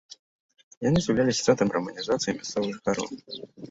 [0.87, 3.09] Яны з'яўляліся цэнтрамі раманізацыі мясцовых жыхароў.